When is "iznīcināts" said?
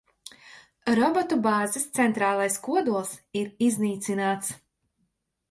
3.69-4.53